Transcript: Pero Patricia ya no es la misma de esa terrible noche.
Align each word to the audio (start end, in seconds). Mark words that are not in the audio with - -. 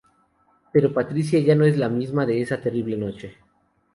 Pero 0.73 0.95
Patricia 0.95 1.37
ya 1.37 1.53
no 1.53 1.63
es 1.63 1.77
la 1.77 1.87
misma 1.87 2.25
de 2.25 2.41
esa 2.41 2.59
terrible 2.59 2.97
noche. 2.97 3.37